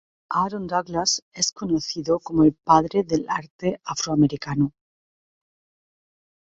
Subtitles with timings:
[0.31, 4.73] Aaron Douglas es conocido como el "Padre del Arte Afroamericano".